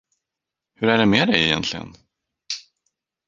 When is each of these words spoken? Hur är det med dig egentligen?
Hur 0.75 0.89
är 0.89 0.97
det 0.97 1.05
med 1.05 1.27
dig 1.27 1.45
egentligen? 1.45 1.93